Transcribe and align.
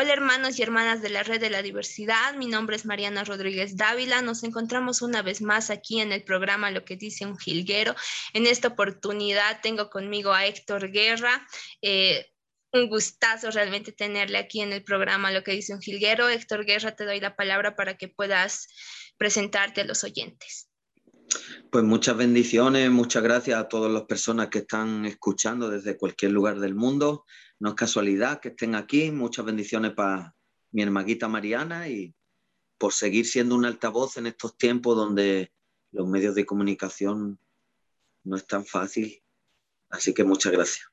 Hola 0.00 0.12
hermanos 0.12 0.56
y 0.56 0.62
hermanas 0.62 1.02
de 1.02 1.08
la 1.08 1.24
Red 1.24 1.40
de 1.40 1.50
la 1.50 1.60
Diversidad, 1.60 2.36
mi 2.36 2.46
nombre 2.46 2.76
es 2.76 2.86
Mariana 2.86 3.24
Rodríguez 3.24 3.76
Dávila, 3.76 4.22
nos 4.22 4.44
encontramos 4.44 5.02
una 5.02 5.22
vez 5.22 5.42
más 5.42 5.70
aquí 5.70 6.00
en 6.00 6.12
el 6.12 6.22
programa 6.22 6.70
Lo 6.70 6.84
que 6.84 6.94
dice 6.94 7.26
un 7.26 7.36
jilguero. 7.36 7.96
En 8.32 8.46
esta 8.46 8.68
oportunidad 8.68 9.60
tengo 9.60 9.90
conmigo 9.90 10.32
a 10.32 10.46
Héctor 10.46 10.92
Guerra. 10.92 11.44
Eh, 11.82 12.26
un 12.72 12.88
gustazo 12.88 13.50
realmente 13.50 13.90
tenerle 13.90 14.38
aquí 14.38 14.60
en 14.60 14.72
el 14.72 14.84
programa 14.84 15.32
Lo 15.32 15.42
que 15.42 15.50
dice 15.50 15.74
un 15.74 15.80
jilguero. 15.80 16.28
Héctor 16.28 16.64
Guerra, 16.64 16.94
te 16.94 17.04
doy 17.04 17.18
la 17.18 17.34
palabra 17.34 17.74
para 17.74 17.96
que 17.96 18.06
puedas 18.06 18.68
presentarte 19.16 19.80
a 19.80 19.84
los 19.84 20.04
oyentes. 20.04 20.68
Pues 21.72 21.82
muchas 21.82 22.16
bendiciones, 22.16 22.88
muchas 22.88 23.24
gracias 23.24 23.58
a 23.58 23.66
todas 23.66 23.90
las 23.90 24.04
personas 24.04 24.46
que 24.46 24.58
están 24.58 25.06
escuchando 25.06 25.68
desde 25.68 25.96
cualquier 25.96 26.30
lugar 26.30 26.60
del 26.60 26.76
mundo. 26.76 27.24
No 27.60 27.70
es 27.70 27.74
casualidad 27.74 28.40
que 28.40 28.48
estén 28.48 28.74
aquí. 28.74 29.10
Muchas 29.10 29.44
bendiciones 29.44 29.92
para 29.92 30.34
mi 30.70 30.82
hermaguita 30.82 31.28
Mariana 31.28 31.88
y 31.88 32.14
por 32.78 32.92
seguir 32.92 33.26
siendo 33.26 33.54
un 33.54 33.64
altavoz 33.64 34.16
en 34.16 34.26
estos 34.26 34.56
tiempos 34.56 34.96
donde 34.96 35.52
los 35.90 36.06
medios 36.06 36.34
de 36.34 36.46
comunicación 36.46 37.40
no 38.24 38.36
es 38.36 38.46
tan 38.46 38.64
fácil. 38.64 39.22
Así 39.90 40.14
que 40.14 40.24
muchas 40.24 40.52
gracias. 40.52 40.86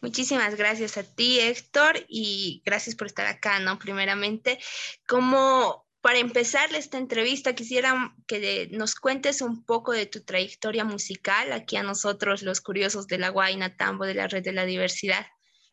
Muchísimas 0.00 0.54
gracias 0.54 0.96
a 0.96 1.02
ti, 1.02 1.40
Héctor, 1.40 2.04
y 2.08 2.62
gracias 2.64 2.94
por 2.94 3.08
estar 3.08 3.26
acá, 3.26 3.58
¿no? 3.58 3.78
Primeramente, 3.78 4.58
como 5.06 5.87
para 6.08 6.20
empezar 6.20 6.74
esta 6.74 6.96
entrevista, 6.96 7.54
quisiera 7.54 8.16
que 8.26 8.66
nos 8.72 8.94
cuentes 8.94 9.42
un 9.42 9.62
poco 9.62 9.92
de 9.92 10.06
tu 10.06 10.22
trayectoria 10.22 10.82
musical, 10.82 11.52
aquí 11.52 11.76
a 11.76 11.82
nosotros, 11.82 12.42
los 12.42 12.62
curiosos 12.62 13.06
de 13.08 13.18
la 13.18 13.28
Guaina 13.28 13.76
Tambo, 13.76 14.06
de 14.06 14.14
la 14.14 14.26
Red 14.26 14.42
de 14.42 14.54
la 14.54 14.64
Diversidad. 14.64 15.26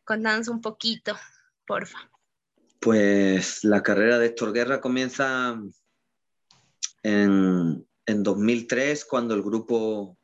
Contanos 0.03 0.49
un 0.49 0.59
poquito, 0.59 1.17
porfa. 1.65 2.11
Pues 2.81 3.63
la 3.63 3.81
carrera 3.81 4.19
de 4.19 4.25
Héctor 4.25 4.51
Guerra 4.51 4.81
comienza 4.81 5.57
en, 7.01 7.87
en 8.05 8.23
2003, 8.23 9.05
cuando 9.05 9.35
el 9.35 9.41
grupo 9.41 10.17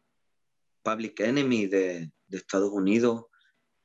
Public 0.83 1.21
Enemy 1.21 1.67
de, 1.67 2.11
de 2.27 2.37
Estados 2.37 2.71
Unidos 2.73 3.27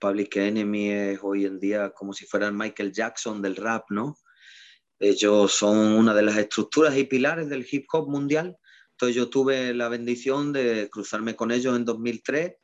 Public 0.01 0.36
Enemy 0.36 0.91
es 0.91 1.20
hoy 1.23 1.47
en 1.47 1.61
día 1.61 1.91
como 1.91 2.12
si 2.12 2.27
fueran 2.27 2.56
Michael 2.56 2.92
Jackson 2.92 3.41
del 3.41 3.55
rap, 3.55 3.84
¿no? 3.91 4.19
Ellos 4.98 5.52
son 5.52 5.77
una 5.78 6.14
de 6.14 6.22
las 6.22 6.36
estructuras 6.39 6.97
y 6.97 7.05
pilares 7.05 7.48
del 7.48 7.66
hip 7.70 7.86
hop 7.92 8.08
mundial. 8.08 8.56
Entonces 8.92 9.16
yo 9.16 9.28
tuve 9.28 9.75
la 9.75 9.89
bendición 9.89 10.52
de 10.52 10.89
cruzarme 10.91 11.36
con 11.36 11.50
ellos 11.50 11.77
en 11.77 11.84
2003 11.84 12.55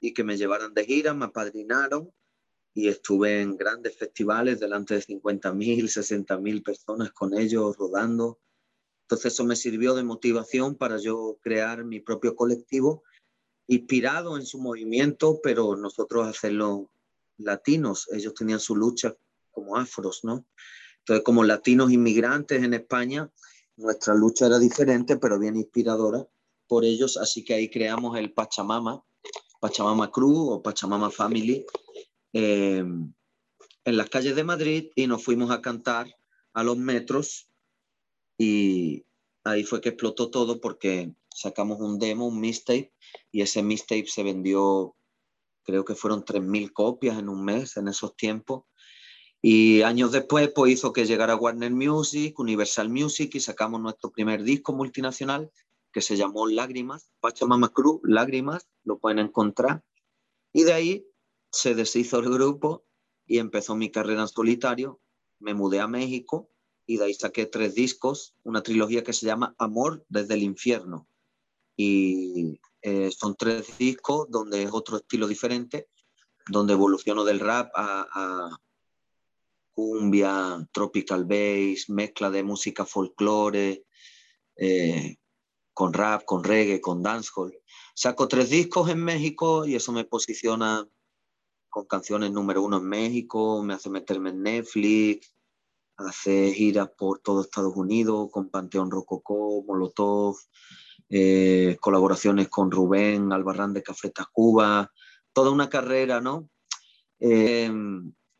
y 0.00 0.12
que 0.12 0.24
me 0.24 0.36
llevaran 0.36 0.74
de 0.74 0.84
gira, 0.84 1.14
me 1.14 1.26
apadrinaron 1.26 2.12
y 2.74 2.88
estuve 2.88 3.40
en 3.40 3.56
grandes 3.56 3.96
festivales 3.96 4.60
delante 4.60 4.94
de 4.94 5.00
50.000, 5.00 5.84
60.000 5.84 6.62
personas 6.62 7.12
con 7.12 7.38
ellos 7.38 7.76
rodando. 7.76 8.40
Entonces 9.02 9.32
eso 9.32 9.44
me 9.44 9.56
sirvió 9.56 9.94
de 9.94 10.02
motivación 10.02 10.74
para 10.74 10.98
yo 10.98 11.38
crear 11.40 11.84
mi 11.84 12.00
propio 12.00 12.34
colectivo 12.34 13.04
inspirado 13.68 14.36
en 14.36 14.44
su 14.44 14.58
movimiento, 14.58 15.40
pero 15.42 15.76
nosotros 15.76 16.26
hacerlo 16.26 16.90
latinos. 17.38 18.08
Ellos 18.12 18.34
tenían 18.34 18.60
su 18.60 18.76
lucha 18.76 19.14
como 19.50 19.76
afros, 19.76 20.24
¿no? 20.24 20.46
Entonces, 21.06 21.22
como 21.22 21.44
latinos 21.44 21.92
inmigrantes 21.92 22.64
en 22.64 22.74
España, 22.74 23.30
nuestra 23.76 24.12
lucha 24.12 24.46
era 24.46 24.58
diferente, 24.58 25.16
pero 25.16 25.38
bien 25.38 25.54
inspiradora 25.54 26.26
por 26.66 26.84
ellos, 26.84 27.16
así 27.16 27.44
que 27.44 27.54
ahí 27.54 27.70
creamos 27.70 28.18
el 28.18 28.32
Pachamama, 28.32 29.04
Pachamama 29.60 30.10
Crew 30.10 30.50
o 30.50 30.62
Pachamama 30.64 31.10
Family, 31.10 31.64
em, 32.32 33.14
en 33.84 33.96
las 33.96 34.10
calles 34.10 34.34
de 34.34 34.42
Madrid 34.42 34.90
y 34.96 35.06
nos 35.06 35.22
fuimos 35.22 35.52
a 35.52 35.62
cantar 35.62 36.12
a 36.54 36.64
los 36.64 36.76
metros 36.76 37.48
y 38.36 39.06
ahí 39.44 39.62
fue 39.62 39.80
que 39.80 39.90
explotó 39.90 40.28
todo 40.28 40.60
porque 40.60 41.14
sacamos 41.32 41.78
un 41.78 42.00
demo, 42.00 42.26
un 42.26 42.40
mixtape, 42.40 42.92
y 43.30 43.42
ese 43.42 43.62
mixtape 43.62 44.08
se 44.08 44.24
vendió, 44.24 44.96
creo 45.62 45.84
que 45.84 45.94
fueron 45.94 46.24
3.000 46.24 46.72
copias 46.72 47.16
en 47.16 47.28
un 47.28 47.44
mes 47.44 47.76
en 47.76 47.86
esos 47.86 48.16
tiempos. 48.16 48.64
Y 49.48 49.82
años 49.82 50.10
después, 50.10 50.50
pues 50.52 50.72
hizo 50.72 50.92
que 50.92 51.06
llegara 51.06 51.36
Warner 51.36 51.70
Music, 51.70 52.36
Universal 52.36 52.88
Music, 52.88 53.32
y 53.36 53.38
sacamos 53.38 53.80
nuestro 53.80 54.10
primer 54.10 54.42
disco 54.42 54.72
multinacional 54.72 55.52
que 55.92 56.02
se 56.02 56.16
llamó 56.16 56.48
Lágrimas, 56.48 57.12
Pachamama 57.20 57.68
Cruz, 57.68 58.00
Lágrimas, 58.02 58.66
lo 58.82 58.98
pueden 58.98 59.20
encontrar. 59.20 59.84
Y 60.52 60.64
de 60.64 60.72
ahí 60.72 61.06
se 61.52 61.76
deshizo 61.76 62.18
el 62.18 62.28
grupo 62.28 62.86
y 63.24 63.38
empezó 63.38 63.76
mi 63.76 63.88
carrera 63.92 64.22
en 64.22 64.26
solitario. 64.26 65.00
Me 65.38 65.54
mudé 65.54 65.78
a 65.78 65.86
México 65.86 66.50
y 66.84 66.96
de 66.96 67.04
ahí 67.04 67.14
saqué 67.14 67.46
tres 67.46 67.76
discos, 67.76 68.34
una 68.42 68.64
trilogía 68.64 69.04
que 69.04 69.12
se 69.12 69.26
llama 69.26 69.54
Amor 69.58 70.04
desde 70.08 70.34
el 70.34 70.42
infierno, 70.42 71.06
y 71.76 72.58
eh, 72.82 73.12
son 73.12 73.36
tres 73.36 73.78
discos 73.78 74.26
donde 74.28 74.64
es 74.64 74.70
otro 74.72 74.96
estilo 74.96 75.28
diferente, 75.28 75.88
donde 76.48 76.72
evoluciono 76.72 77.22
del 77.22 77.38
rap 77.38 77.70
a, 77.76 78.58
cumbia, 79.76 80.66
tropical 80.72 81.26
bass, 81.26 81.90
mezcla 81.90 82.30
de 82.30 82.42
música 82.42 82.86
folclore, 82.86 83.84
eh, 84.56 85.18
con 85.74 85.92
rap, 85.92 86.24
con 86.24 86.42
reggae, 86.42 86.80
con 86.80 87.02
dancehall. 87.02 87.52
Saco 87.94 88.26
tres 88.26 88.48
discos 88.48 88.88
en 88.88 89.04
México 89.04 89.66
y 89.66 89.74
eso 89.74 89.92
me 89.92 90.04
posiciona 90.04 90.88
con 91.68 91.84
canciones 91.84 92.32
número 92.32 92.62
uno 92.62 92.78
en 92.78 92.88
México, 92.88 93.62
me 93.62 93.74
hace 93.74 93.90
meterme 93.90 94.30
en 94.30 94.42
Netflix, 94.42 95.34
hace 95.98 96.54
giras 96.54 96.88
por 96.96 97.18
todo 97.18 97.42
Estados 97.42 97.76
Unidos 97.76 98.30
con 98.32 98.48
Panteón 98.48 98.90
Rococó, 98.90 99.62
Molotov, 99.62 100.38
eh, 101.10 101.76
colaboraciones 101.82 102.48
con 102.48 102.70
Rubén 102.70 103.30
Albarrán 103.30 103.74
de 103.74 103.82
Café 103.82 104.08
Tacuba, 104.08 104.90
toda 105.34 105.50
una 105.50 105.68
carrera, 105.68 106.22
¿no? 106.22 106.48
Eh, 107.20 107.70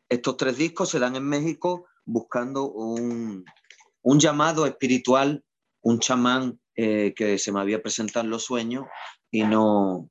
estos 0.08 0.36
tres 0.36 0.56
discos 0.56 0.90
se 0.90 0.98
dan 0.98 1.16
en 1.16 1.24
México 1.24 1.86
buscando 2.04 2.70
un, 2.70 3.44
llamado 4.04 4.66
espiritual, 4.66 5.44
un 5.82 5.98
chamán 5.98 6.60
eh, 6.74 7.14
que 7.16 7.38
se 7.38 7.52
me 7.52 7.60
había 7.60 7.82
presentado 7.82 8.24
en 8.24 8.30
los 8.30 8.44
sueños 8.44 8.86
y 9.30 9.42
no, 9.42 10.10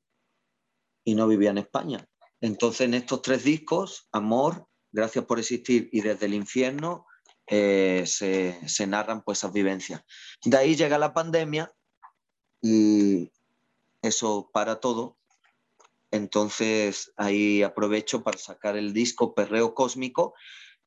y 1.04 1.14
no 1.14 1.26
vivía 1.26 1.50
en 1.50 1.58
España. 1.58 2.06
Entonces 2.40 2.82
en 2.82 2.94
estos 2.94 3.22
tres 3.22 3.44
discos, 3.44 4.08
Amor, 4.12 4.66
Gracias 4.92 5.26
por 5.26 5.38
existir 5.38 5.90
y 5.92 6.00
Desde 6.00 6.24
el 6.24 6.32
infierno, 6.32 7.06
se, 7.46 8.06
se, 8.66 8.86
narran 8.86 9.22
pues 9.22 9.38
esas 9.38 9.52
vivencias. 9.52 10.02
De 10.42 10.56
ahí 10.56 10.74
llega 10.74 10.96
la 10.96 11.12
pandemia 11.12 11.70
y 12.62 13.30
eso 14.00 14.48
para 14.54 14.80
todo. 14.80 15.18
Entonces 16.10 17.12
ahí 17.16 17.62
aprovecho 17.62 18.22
para 18.22 18.38
sacar 18.38 18.76
el 18.76 18.92
disco 18.92 19.34
Perreo 19.34 19.74
Cósmico, 19.74 20.34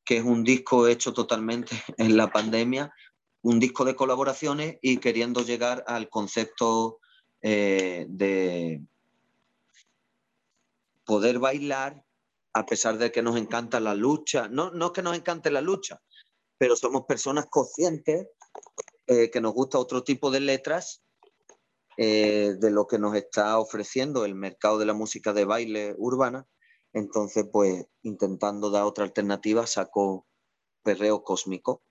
que 0.04 0.18
es 0.18 0.24
un 0.24 0.44
disco 0.44 0.88
hecho 0.88 1.14
totalmente 1.14 1.76
en 1.98 2.18
la 2.18 2.32
pandemia, 2.32 2.94
un 3.42 3.60
disco 3.60 3.86
de 3.86 3.96
colaboraciones 3.96 4.78
y 4.82 4.98
queriendo 4.98 5.42
llegar 5.42 5.84
al 5.88 6.10
concepto 6.10 7.00
eh, 7.42 8.06
de 8.10 8.82
poder 11.06 11.40
bailar 11.40 12.04
a 12.54 12.66
pesar 12.66 12.98
de 12.98 13.12
que 13.12 13.22
nos 13.22 13.38
encanta 13.38 13.80
la 13.80 13.94
lucha. 13.94 14.48
No, 14.50 14.72
no 14.72 14.92
que 14.92 15.02
nos 15.02 15.16
encante 15.16 15.52
la 15.52 15.62
lucha, 15.62 16.02
pero 16.58 16.76
somos 16.76 17.06
personas 17.06 17.46
conscientes 17.50 18.28
eh, 19.08 19.30
que 19.32 19.42
nos 19.42 19.54
gusta 19.54 19.80
otro 19.80 20.04
tipo 20.04 20.30
de 20.30 20.40
letras 20.40 21.02
eh, 22.02 22.56
de 22.58 22.72
lo 22.72 22.88
que 22.88 22.98
nos 22.98 23.14
está 23.14 23.60
ofreciendo 23.60 24.24
el 24.24 24.34
mercado 24.34 24.78
de 24.78 24.86
la 24.86 24.94
música 24.94 25.34
de 25.34 25.44
baile 25.44 25.96
urbana. 25.98 26.48
Entonces, 26.94 27.46
pues 27.52 27.88
intentando 28.04 28.70
dar 28.70 28.84
otra 28.86 29.04
alternativa, 29.04 29.68
sacó 29.68 30.26
Perreo 30.82 31.26
Cósmico. 31.26 31.84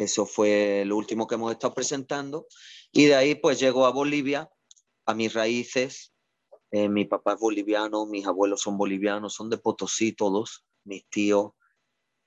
Eso 0.00 0.26
fue 0.26 0.82
lo 0.84 0.96
último 0.96 1.28
que 1.28 1.36
hemos 1.36 1.52
estado 1.52 1.74
presentando. 1.74 2.48
Y 2.90 3.04
de 3.04 3.14
ahí, 3.14 3.36
pues 3.36 3.60
llego 3.60 3.86
a 3.86 3.92
Bolivia, 3.92 4.50
a 5.06 5.14
mis 5.14 5.32
raíces. 5.32 6.12
Eh, 6.72 6.88
mi 6.88 7.04
papá 7.04 7.34
es 7.34 7.38
boliviano, 7.38 8.06
mis 8.06 8.26
abuelos 8.26 8.62
son 8.62 8.76
bolivianos, 8.76 9.34
son 9.34 9.48
de 9.48 9.58
Potosí 9.58 10.12
todos, 10.12 10.64
mis 10.82 11.08
tíos. 11.08 11.52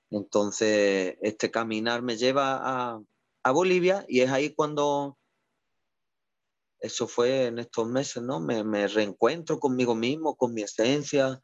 Entonces, 0.10 1.18
este 1.22 1.52
caminar 1.52 2.02
me 2.02 2.16
lleva 2.16 2.62
a, 2.64 3.02
a 3.44 3.52
Bolivia 3.52 4.06
y 4.08 4.22
es 4.22 4.32
ahí 4.32 4.56
cuando 4.56 5.17
eso 6.80 7.08
fue 7.08 7.46
en 7.46 7.60
estos 7.60 7.88
meses, 7.88 8.22
¿no? 8.22 8.40
Me, 8.40 8.88
reencuentro 8.88 9.60
conmigo 9.60 9.96
mismo, 9.96 10.36
con 10.36 10.54
mi 10.54 10.62
esencia, 10.62 11.42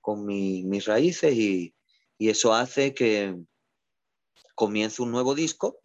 con 0.00 0.26
mis 0.26 0.84
raíces 0.84 1.34
y, 1.34 1.74
eso 2.18 2.54
hace 2.54 2.94
que 2.94 3.36
comience 4.54 5.02
un 5.02 5.10
nuevo 5.10 5.34
disco 5.34 5.80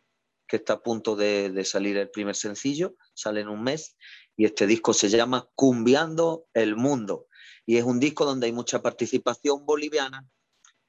que 0.48 0.56
está 0.56 0.74
a 0.74 0.82
punto 0.82 1.18
de, 1.18 1.66
salir 1.66 1.98
el 1.98 2.10
primer 2.10 2.36
sencillo, 2.36 2.96
sale 3.14 3.42
en 3.42 3.50
un 3.50 3.62
mes 3.62 3.98
y 4.38 4.46
este 4.46 4.66
disco 4.66 4.94
se 4.94 5.10
llama 5.10 5.50
Cumbiando 5.54 6.46
el 6.54 6.78
Mundo. 6.78 7.28
Y 7.66 7.78
es 7.78 7.84
un 7.84 8.00
disco 8.00 8.26
donde 8.26 8.48
hay 8.48 8.54
mucha 8.54 8.82
participación 8.82 9.66
boliviana, 9.66 10.28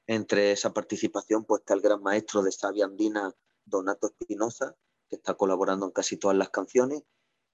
Entre 0.07 0.53
esa 0.53 0.73
participación 0.73 1.45
pues 1.45 1.61
está 1.61 1.75
el 1.75 1.81
gran 1.81 2.03
maestro 2.03 2.43
de 2.43 2.53
Sabia 2.53 2.85
Andina, 2.85 3.35
Donato 3.65 4.07
Espinosa, 4.07 4.77
que 5.09 5.17
está 5.17 5.35
colaborando 5.35 5.87
en 5.87 5.93
casi 5.93 6.17
todas 6.17 6.37
las 6.37 6.51
canciones, 6.51 7.03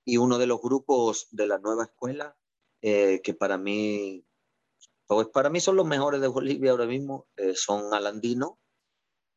y 0.06 0.18
uno 0.18 0.38
de 0.38 0.46
los 0.46 0.62
grupos 0.62 1.26
de 1.32 1.48
la 1.48 1.58
nueva 1.58 1.84
escuela, 1.84 2.36
eh, 2.80 3.20
que 3.22 3.34
para 3.34 3.58
mí, 3.58 4.24
pues 5.06 5.26
para 5.28 5.50
mí 5.50 5.60
son 5.60 5.74
los 5.76 5.84
mejores 5.84 6.20
de 6.20 6.28
Bolivia 6.28 6.70
ahora 6.70 6.86
mismo, 6.86 7.26
eh, 7.36 7.54
son 7.56 7.92
Alandino. 7.92 8.60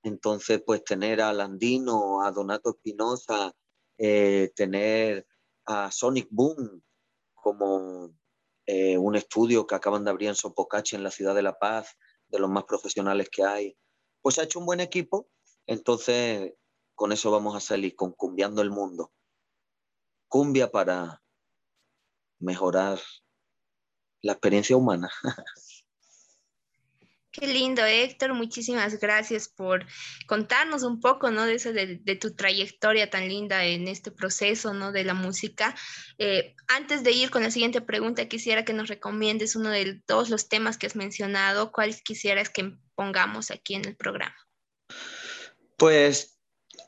Entonces, 0.04 0.62
pues 0.66 0.83
tener 0.83 1.21
a 1.21 1.30
Alandino, 1.30 2.21
a 2.21 2.31
Donato 2.31 2.69
Espinosa, 2.69 3.54
eh, 3.98 4.51
tener 4.56 5.27
a 5.66 5.92
Sonic 5.92 6.27
Boom 6.31 6.83
como 7.33 8.13
un 9.00 9.16
estudio 9.16 9.66
que 9.66 9.74
acaban 9.74 10.04
de 10.04 10.12
abrir 10.12 10.30
en 10.30 10.36
Sopocachi, 10.36 10.95
en 10.95 11.01
la 11.01 11.10
ciudad 11.10 11.33
de 11.33 11.42
La 11.42 11.57
Paz, 11.57 11.98
de 12.27 12.38
los 12.38 12.51
más 12.51 12.66
profesionales 12.66 13.27
que 13.31 13.44
hay, 13.44 13.75
pues 14.21 14.38
ha 14.38 14.44
hecho 14.44 14.60
un 14.60 14.68
buen 14.68 14.80
equipo. 14.80 15.27
Entonces, 15.66 16.54
con 16.94 17.12
eso 17.12 17.31
vamos 17.31 17.56
a 17.56 17.60
salir, 17.60 17.95
con 17.95 18.12
Cumbiando 18.12 18.62
el 18.62 18.69
Mundo. 18.69 19.12
Cumbia 20.30 20.72
para 20.72 21.22
mejorar 22.40 23.00
la 24.22 24.34
experiencia 24.34 24.78
humana. 24.78 25.10
Qué 27.31 27.48
lindo, 27.48 27.86
Héctor. 27.86 28.34
Muchísimas 28.34 29.00
gracias 29.00 29.48
por 29.48 29.86
contarnos 30.28 30.84
un 30.84 31.00
poco, 31.00 31.30
¿no? 31.30 31.46
De, 31.46 31.56
eso, 31.56 31.72
de, 31.74 32.16
tu 32.20 32.34
trayectoria 32.34 33.10
tan 33.10 33.28
linda 33.28 33.66
en 33.66 33.88
este 33.88 34.12
proceso, 34.12 34.74
¿no? 34.74 34.92
De 34.92 35.04
la 35.04 35.14
música. 35.14 35.76
Eh, 36.18 36.56
antes 36.68 37.04
de 37.04 37.12
ir 37.12 37.30
con 37.30 37.44
la 37.44 37.52
siguiente 37.52 37.81
pregunta, 37.81 38.28
quisiera 38.28 38.66
que 38.66 38.74
nos 38.74 38.88
recomiendes 38.88 39.56
uno 39.56 39.70
de 39.70 40.02
todos 40.06 40.30
los 40.30 40.50
temas 40.50 40.78
que 40.78 40.88
has 40.88 40.96
mencionado. 40.96 41.72
¿Cuáles 41.72 42.02
quisieras 42.02 42.50
que 42.50 42.76
pongamos 42.96 43.52
aquí 43.52 43.76
en 43.76 43.86
el 43.86 43.96
programa? 43.96 44.36
Pues 45.78 46.40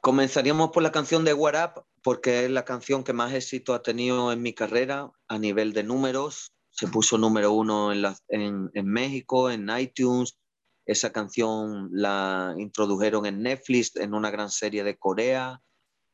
Comenzaríamos 0.02 0.72
por 0.72 0.82
la 0.82 0.92
canción 0.92 1.24
de 1.24 1.34
What 1.36 1.64
Up, 1.64 1.86
porque 2.04 2.46
es 2.46 2.52
la 2.52 2.66
canción 2.66 3.04
que 3.04 3.14
más 3.14 3.34
éxito 3.34 3.74
ha 3.74 3.82
tenido 3.82 4.32
en 4.32 4.42
mi 4.42 4.54
carrera 4.54 5.12
a 5.28 5.38
nivel 5.38 5.74
de 5.74 5.84
números. 5.84 6.54
Se 6.70 6.88
puso 6.88 7.18
número 7.18 7.52
uno 7.52 7.92
en, 7.94 8.70
México, 8.86 9.52
en 9.52 9.70
iTunes. 9.78 10.38
Esa 10.86 11.12
canción 11.12 11.90
la 11.92 12.56
introdujeron 12.58 13.26
en 13.26 13.42
Netflix, 13.44 13.96
en 13.96 14.14
una 14.14 14.32
gran 14.32 14.50
serie 14.50 14.84
de 14.84 14.98
Corea. 14.98 15.62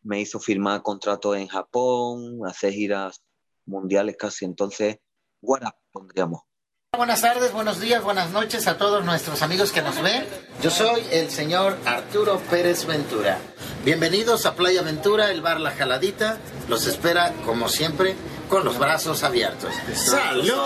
Me 0.01 0.19
hizo 0.19 0.39
firmar 0.39 0.81
contratos 0.81 1.37
en 1.37 1.47
Japón, 1.47 2.39
hacer 2.45 2.73
giras 2.73 3.23
mundiales 3.65 4.17
casi. 4.17 4.45
Entonces, 4.45 4.97
Up 5.41 5.59
pondríamos. 5.91 6.41
Buenas 6.95 7.21
tardes, 7.21 7.51
buenos 7.51 7.79
días, 7.79 8.01
buenas 8.01 8.31
noches 8.31 8.65
a 8.65 8.77
todos 8.77 9.03
nuestros 9.03 9.41
amigos 9.41 9.71
que 9.71 9.81
nos 9.81 10.01
ven. 10.01 10.25
Yo 10.63 10.71
soy 10.71 11.03
el 11.11 11.29
señor 11.29 11.77
Arturo 11.85 12.39
Pérez 12.49 12.85
Ventura. 12.85 13.37
Bienvenidos 13.83 14.45
a 14.45 14.55
Playa 14.55 14.81
Ventura, 14.81 15.29
el 15.29 15.41
bar 15.41 15.59
La 15.59 15.71
Jaladita. 15.71 16.39
Los 16.69 16.87
espera, 16.87 17.33
como 17.45 17.69
siempre, 17.69 18.15
con 18.49 18.63
los 18.63 18.79
brazos 18.79 19.23
abiertos. 19.23 19.73
¡Salud! 19.93 20.63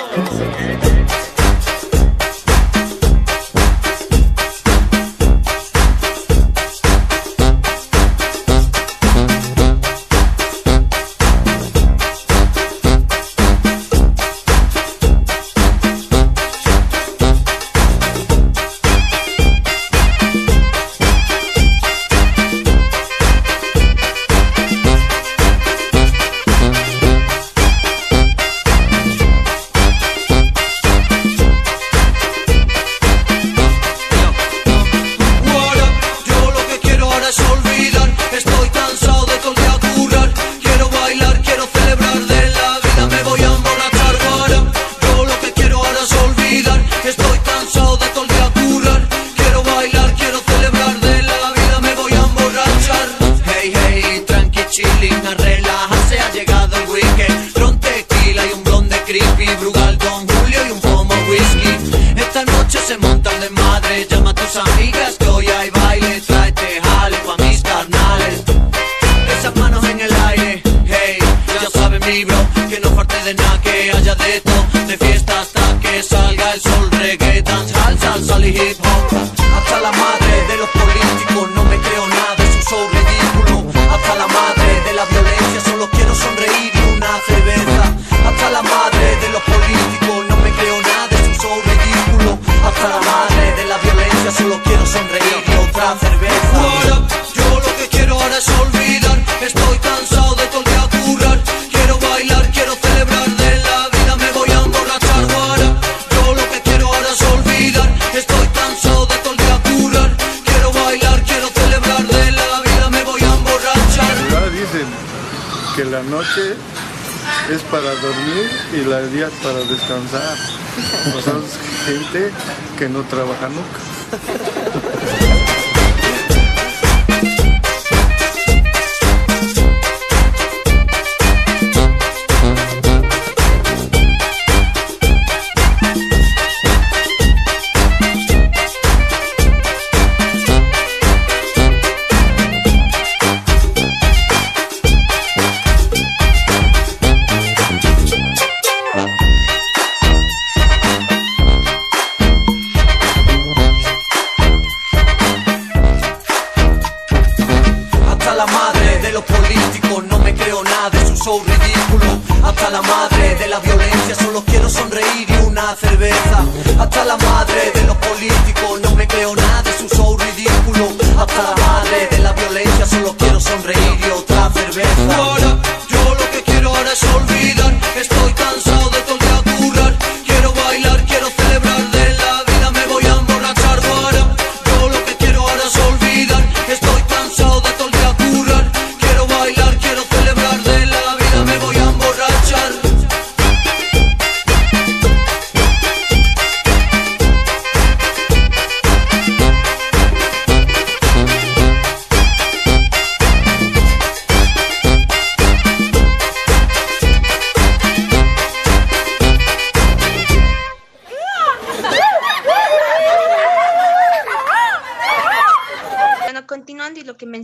Que 122.78 122.88
no 122.90 123.04
trabaja 123.04 123.50
nunca. 123.50 124.01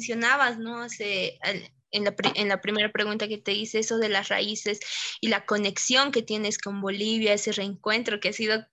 Mencionabas, 0.08 0.58
¿no? 0.58 0.82
Hace, 0.82 1.40
en 1.92 2.04
la, 2.04 2.16
en 2.36 2.48
la, 2.48 2.62
primera 2.62 2.92
pregunta 2.92 3.28
que 3.28 3.38
te 3.38 3.54
hice, 3.54 3.80
eso 3.80 3.98
de 3.98 4.10
las 4.10 4.30
raíces 4.30 4.80
y 5.22 5.28
la 5.28 5.46
conexión 5.46 6.12
que 6.12 6.22
tienes 6.22 6.58
con 6.58 6.82
Bolivia, 6.82 7.34
ese 7.34 7.52
reencuentro 7.52 8.20
que 8.20 8.30
ha 8.30 8.34
sido, 8.34 8.66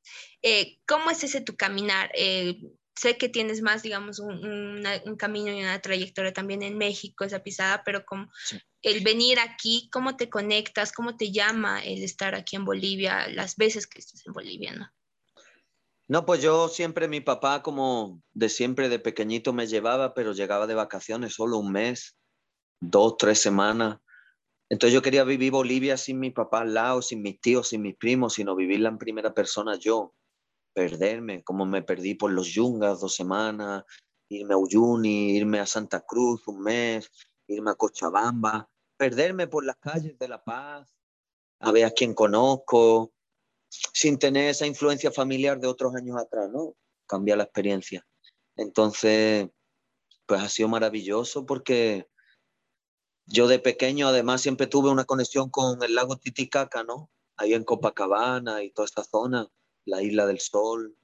eh, 0.43 0.79
¿cómo 0.87 1.11
es 1.11 1.25
ese 1.25 1.41
tu 1.41 1.57
caminar? 1.57 2.11
Eh, 2.15 2.61
sé 2.95 3.17
que 3.17 3.29
tienes 3.29 3.63
más, 3.63 3.83
digamos, 3.83 4.21
un, 4.21 4.87
un, 5.05 5.17
camino 5.17 5.51
y 5.51 5.61
una 5.61 5.81
trayectoria 5.81 6.33
también 6.33 6.63
en 6.63 6.79
México, 6.79 7.25
esa 7.25 7.43
pisada, 7.43 7.83
pero 7.85 8.05
como 8.05 8.31
el 8.83 9.03
venir 9.03 9.39
aquí, 9.41 9.89
¿cómo 9.93 10.17
te 10.17 10.29
conectas? 10.29 10.93
¿Cómo 10.93 11.17
te 11.17 11.33
llama 11.33 11.83
el 11.83 12.05
estar 12.05 12.35
aquí 12.35 12.57
en 12.57 12.65
Bolivia 12.65 13.27
las 13.29 13.57
veces 13.57 13.87
que 13.87 13.99
estás 13.99 14.25
en 14.27 14.33
Bolivia, 14.33 14.73
no? 14.73 14.89
No, 16.07 16.27
pues 16.27 16.43
yo 16.43 16.69
siempre, 16.69 17.09
mi 17.09 17.21
papá 17.21 17.63
como 17.63 18.23
de 18.35 18.51
siempre 18.51 18.89
de 18.91 18.99
pequeñito 18.99 19.53
me 19.55 19.67
llevaba, 19.67 20.13
pero 20.13 20.33
llegaba 20.33 20.67
de 20.67 20.75
vacaciones 20.75 21.35
solo 21.35 21.59
un 21.59 21.73
mes, 21.73 22.17
dos, 22.81 23.17
tres 23.17 23.41
semanas. 23.41 23.99
Entonces 24.69 24.93
yo 24.93 25.03
quería 25.03 25.25
vivir 25.25 25.53
Bolivia 25.53 25.97
sin 25.97 26.19
mi 26.21 26.31
papá 26.31 26.61
al 26.61 26.75
lado, 26.75 27.01
sin 27.01 27.23
mis 27.23 27.41
tíos, 27.41 27.69
sin 27.69 27.83
mis 27.83 27.97
primos, 27.97 28.35
sino 28.35 28.55
vivirla 28.55 28.91
en 28.91 28.99
primera 28.99 29.33
persona 29.33 29.79
yo 29.79 30.15
perderme, 30.75 31.43
como 31.43 31.65
me 31.65 31.83
perdí 31.83 32.15
por 32.15 32.33
los 32.33 32.49
Yungas 32.49 33.01
dos 33.01 33.15
semanas, 33.15 33.85
irme 34.29 34.55
a 34.55 34.59
Uyuni, 34.59 35.37
irme 35.37 35.61
a 35.61 35.67
Santa 35.67 36.01
Cruz 36.01 36.47
un 36.49 36.63
mes, 36.63 37.11
irme 37.47 37.71
a 37.71 37.75
Cochabamba, 37.77 38.69
perderme 38.97 39.47
por 39.47 39.65
las 39.65 39.77
calles 39.77 40.19
de 40.19 40.29
La 40.29 40.43
Paz, 40.43 40.95
a 41.61 41.73
ver 41.73 41.85
a 41.85 41.91
quién 41.91 42.13
conozco, 42.15 43.13
sin 43.93 44.19
tener 44.19 44.51
esa 44.51 44.67
influencia 44.67 45.11
familiar 45.11 45.59
de 45.61 45.69
otros 45.69 45.95
años 45.95 46.17
atrás, 46.17 46.51
¿no? 46.51 46.75
Cambia 47.07 47.37
la 47.37 47.45
experiencia. 47.45 48.07
Entonces, 48.57 49.49
pues 50.27 50.41
ha 50.41 50.49
sido 50.49 50.69
maravilloso 50.69 51.47
porque 51.47 52.09
yo 53.27 53.49
de 53.49 53.59
pequeño 53.59 54.09
además 54.09 54.43
siempre 54.43 54.67
tuve 54.67 54.91
una 54.91 55.05
conexión 55.05 55.51
con 55.51 55.83
el 55.83 55.95
lago 55.95 56.17
Titicaca, 56.17 56.85
¿no? 56.85 57.11
Ahí 57.37 57.55
en 57.55 57.65
Copacabana 57.65 58.63
y 58.63 58.71
toda 58.71 58.87
esta 58.87 59.05
zona 59.05 59.51
la 59.85 60.03
Isla 60.03 60.27
del 60.27 60.41
Sol. 60.41 60.97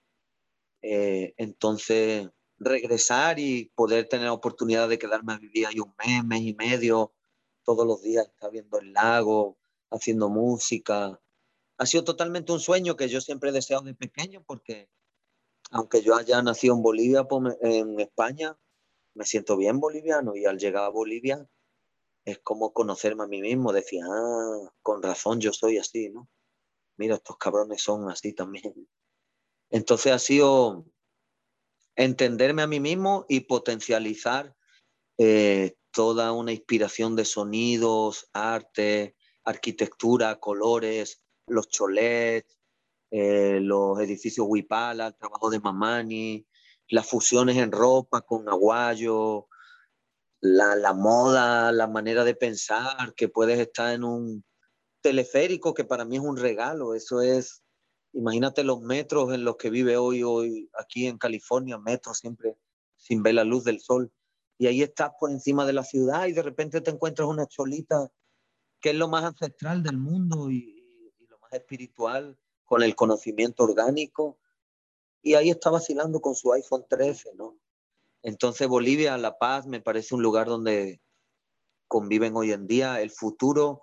Eh, 0.83 1.35
entonces, 1.37 2.29
regresar 2.59 3.39
y 3.39 3.71
poder 3.75 4.09
tener 4.09 4.27
la 4.27 4.33
oportunidad 4.33 4.89
de 4.89 4.99
quedarme 4.99 5.33
a 5.35 5.39
vivir 5.39 5.67
ahí 5.67 5.81
un 5.81 5.95
mes, 5.99 6.25
mes 6.25 6.43
y 6.43 6.55
medio, 6.55 7.13
todos 7.65 7.87
los 7.87 8.03
días, 8.03 8.27
estar 8.27 8.51
viendo 8.51 8.79
el 8.79 8.93
lago, 8.93 9.59
haciendo 9.91 10.29
música. 10.29 11.21
Ha 11.81 11.87
sido 11.87 12.05
totalmente 12.05 12.53
un 12.53 12.61
sueño 12.61 12.95
que 12.95 13.09
yo 13.09 13.23
siempre 13.23 13.49
he 13.49 13.53
deseado 13.55 13.85
de 13.85 13.95
pequeño 13.95 14.45
porque 14.47 14.91
aunque 15.71 16.03
yo 16.03 16.15
haya 16.15 16.43
nacido 16.43 16.75
en 16.75 16.83
Bolivia, 16.83 17.25
pues, 17.25 17.57
en 17.63 17.99
España, 17.99 18.59
me 19.15 19.25
siento 19.25 19.57
bien 19.57 19.81
boliviano 19.81 20.37
y 20.37 20.45
al 20.45 20.59
llegar 20.59 20.85
a 20.85 20.91
Bolivia 20.91 21.49
es 22.27 22.39
como 22.41 22.75
conocerme 22.75 23.25
a 23.25 23.29
mí 23.29 23.41
mismo, 23.41 23.73
decía, 23.73 24.05
ah, 24.07 24.71
con 24.83 25.03
razón 25.03 25.41
yo 25.41 25.55
soy 25.55 25.79
así, 25.79 26.11
¿no? 26.11 26.29
mira, 26.99 27.15
estos 27.15 27.39
cabrones 27.39 27.81
son 27.81 28.11
así 28.11 28.35
también. 28.35 28.87
Entonces 29.71 30.13
ha 30.13 30.19
sido 30.19 30.85
entenderme 31.97 32.61
a 32.61 32.67
mí 32.67 32.79
mismo 32.79 33.25
y 33.27 33.41
potencializar 33.41 34.55
eh, 35.17 35.79
toda 35.93 36.33
una 36.33 36.53
inspiración 36.53 37.17
de 37.17 37.25
sonidos, 37.25 38.29
arte, 38.35 39.17
arquitectura, 39.45 40.39
colores, 40.41 41.23
los 41.47 41.69
cholets, 41.69 42.59
eh, 43.11 43.59
los 43.61 43.99
edificios 44.01 44.47
Huipala, 44.49 45.09
el 45.09 45.17
trabajo 45.17 45.51
de 45.51 45.61
Mamani, 45.61 46.47
las 46.89 47.09
fusiones 47.09 47.57
en 47.57 47.73
ropa 47.73 48.23
con 48.23 48.49
aguayo, 48.49 49.49
la, 50.41 50.77
la 50.77 50.93
moda, 50.93 51.73
la 51.73 51.87
manera 51.87 52.25
de 52.25 52.35
pensar, 52.35 53.15
que 53.15 53.29
puedes 53.29 53.59
estar 53.59 53.93
en 53.95 54.05
un, 54.05 54.45
teleférico 55.01 55.75
que 55.75 55.85
para 55.85 56.05
mí 56.05 56.17
es 56.17 56.23
un 56.23 56.37
regalo. 56.37 56.95
Eso 56.95 57.21
es, 57.21 57.63
imagínate 58.13 58.65
los 58.65 58.81
metros 58.81 59.33
en 59.35 59.45
los 59.45 59.57
que 59.57 59.71
vive 59.71 59.97
hoy, 59.97 60.23
hoy 60.23 60.71
aquí 60.79 61.07
en 61.07 61.19
California, 61.19 61.79
metros 61.79 62.19
siempre 62.19 62.57
sin 62.97 63.23
ver 63.23 63.35
la 63.35 63.45
luz 63.45 63.65
del 63.65 63.81
sol. 63.81 64.13
Y 64.59 64.67
ahí 64.67 64.83
estás 64.83 65.13
por 65.19 65.31
encima 65.31 65.65
de 65.65 65.73
la 65.73 65.85
ciudad 65.85 66.27
y 66.27 66.33
de 66.33 66.43
repente 66.43 66.81
te 66.81 66.91
encuentras 66.91 67.29
una 67.29 67.47
cholita 67.47 68.11
que 68.81 68.91
es 68.91 68.97
lo 68.97 69.09
más 69.09 69.25
ancestral 69.25 69.83
del 69.83 69.99
mundo 69.99 70.51
y, 70.51 70.80
espiritual, 71.51 72.39
con 72.65 72.83
el 72.83 72.95
conocimiento 72.95 73.65
orgánico. 73.65 74.39
Y 75.23 75.35
ahí 75.35 75.51
está 75.51 75.71
vacilando 75.71 76.21
con 76.21 76.35
su 76.35 76.53
iPhone 76.53 76.87
13, 76.89 77.35
¿no? 77.35 77.59
Entonces 78.23 78.69
Bolivia, 78.69 79.17
La 79.19 79.39
Paz, 79.39 79.67
me 79.67 79.81
parece 79.81 80.15
un 80.15 80.23
lugar 80.23 80.47
donde 80.47 81.01
conviven 81.89 82.37
hoy 82.37 82.53
en 82.53 82.67
día 82.67 83.01
el 83.01 83.11
futuro 83.11 83.83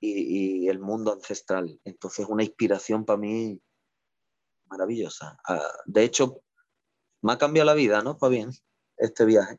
y, 0.00 0.68
el 0.68 0.78
mundo 0.78 1.12
ancestral. 1.12 1.80
Entonces, 1.84 2.26
una 2.28 2.42
inspiración 2.42 3.04
para 3.04 3.18
mí 3.18 3.60
maravillosa. 4.66 5.38
Ah, 5.46 5.72
de 5.86 6.02
hecho, 6.04 6.42
me 7.22 7.32
ha 7.32 7.38
cambiado 7.38 7.66
la 7.66 7.74
vida, 7.74 8.02
¿no? 8.02 8.18
Para 8.18 8.30
bien, 8.30 8.50
este 8.96 9.24
viaje. 9.24 9.58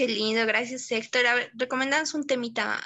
Qué 0.00 0.08
lindo, 0.08 0.46
gracias 0.46 0.90
Héctor. 0.90 1.26
A 1.26 1.34
ver, 1.34 1.52
un 2.14 2.26
temita 2.26 2.80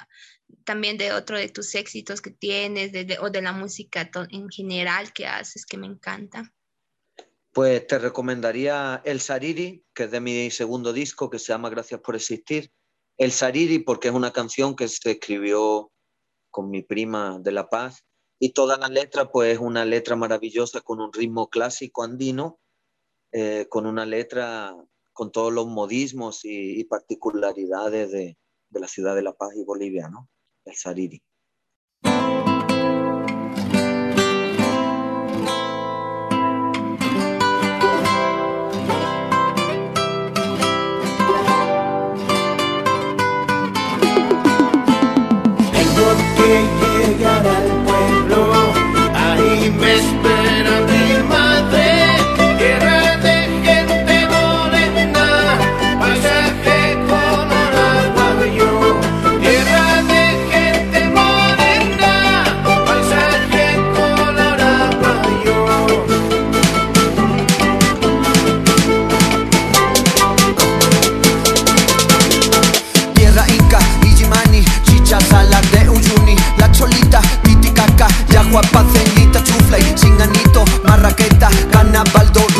también 0.65 0.97
de 0.97 1.13
otro 1.13 1.37
de 1.37 1.47
tus 1.47 1.73
éxitos 1.73 2.21
que 2.21 2.31
tienes 2.31 2.91
o 3.21 3.29
de 3.29 3.41
la 3.41 3.53
música 3.53 4.11
en 4.31 4.49
general 4.49 5.13
que 5.13 5.25
haces, 5.25 5.65
que 5.65 5.77
me 5.77 5.87
encanta. 5.87 6.53
Pues 7.53 7.87
te 7.87 7.99
recomendaría 7.99 9.01
El 9.05 9.21
Sariri, 9.21 9.85
que 9.93 10.03
es 10.03 10.11
de 10.11 10.19
mi 10.19 10.51
segundo 10.51 10.91
disco, 10.91 11.29
que 11.29 11.39
se 11.39 11.53
llama 11.53 11.69
Gracias 11.69 12.01
por 12.01 12.17
existir. 12.17 12.69
El 13.15 13.31
Sariri, 13.31 13.79
porque 13.79 14.09
es 14.09 14.13
una 14.13 14.33
canción 14.33 14.75
que 14.75 14.89
se 14.89 15.11
escribió 15.11 15.93
con 16.51 16.69
mi 16.69 16.81
prima 16.81 17.39
de 17.39 17.53
La 17.53 17.69
Paz, 17.69 18.03
y 18.39 18.51
toda 18.51 18.75
la 18.77 18.89
letra, 18.89 19.31
pues 19.31 19.53
es 19.53 19.59
una 19.59 19.85
letra 19.85 20.17
maravillosa 20.17 20.81
con 20.81 20.99
un 20.99 21.13
ritmo 21.13 21.49
clásico 21.49 22.03
andino, 22.03 22.59
eh, 23.31 23.67
con 23.69 23.85
una 23.85 24.05
letra 24.05 24.75
con 25.15 25.31
todos 25.31 25.51
los 25.51 25.65
modismos 25.65 26.41
y, 26.43 26.83
particularidades 26.83 28.11
de, 28.11 28.37
de, 28.69 28.79
la 28.79 28.87
ciudad 28.89 29.15
de 29.15 29.23
La 29.23 29.31
Paz 29.31 29.55
y 29.55 29.63
Bolivia, 29.63 30.09
¿no? 30.09 30.29
El 30.65 30.75
Sariri. 30.75 31.23
respaldo 82.15 82.54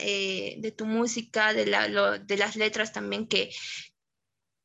eh, 0.00 0.56
de 0.58 0.72
tu 0.72 0.86
música, 0.86 1.52
de, 1.52 1.66
la, 1.66 2.18
de 2.18 2.36
las 2.36 2.56
letras 2.56 2.92
también 2.92 3.26
que, 3.26 3.50